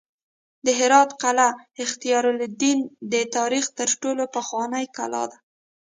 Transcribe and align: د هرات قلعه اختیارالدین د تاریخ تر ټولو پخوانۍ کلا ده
د 0.65 0.67
هرات 0.79 1.09
قلعه 1.23 1.57
اختیارالدین 1.83 2.79
د 3.11 3.13
تاریخ 3.35 3.65
تر 3.79 3.89
ټولو 4.01 4.23
پخوانۍ 4.35 4.85
کلا 4.97 5.23
ده 5.31 5.37